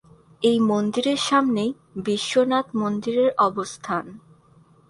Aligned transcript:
এই 0.41 0.57
মন্দিরের 0.69 1.19
সামনেই 1.21 1.71
বিশ্বনাথ 2.05 2.67
মন্দিরের 2.75 3.29
অবস্থান। 3.39 4.05